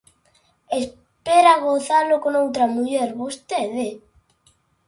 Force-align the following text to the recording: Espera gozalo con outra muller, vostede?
Espera 0.81 1.51
gozalo 1.65 2.15
con 2.23 2.33
outra 2.43 2.65
muller, 2.75 3.09
vostede? 3.21 3.87